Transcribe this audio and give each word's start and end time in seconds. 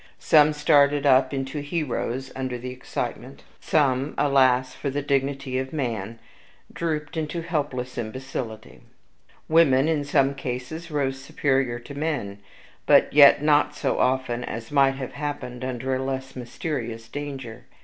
Some 0.17 0.51
started 0.53 1.05
up 1.05 1.31
into 1.31 1.59
heroes 1.61 2.31
under 2.35 2.57
the 2.57 2.71
excitement. 2.71 3.43
Some, 3.59 4.15
alas 4.17 4.73
for 4.73 4.89
the 4.89 5.03
dignity 5.03 5.59
of 5.59 5.71
man! 5.71 6.17
drooped 6.73 7.17
into 7.17 7.43
helpless 7.43 7.99
imbecility. 7.99 8.81
Women, 9.47 9.87
in 9.87 10.03
some 10.03 10.33
cases, 10.33 10.89
rose 10.89 11.23
superior 11.23 11.77
to 11.81 11.93
men, 11.93 12.39
but 12.87 13.13
yet 13.13 13.43
not 13.43 13.75
so 13.75 13.99
often 13.99 14.43
as 14.43 14.71
might 14.71 14.95
have 14.95 15.13
happened 15.13 15.63
under 15.63 15.93
a 15.93 16.03
less 16.03 16.35
mysterious 16.35 17.07
danger. 17.07 17.65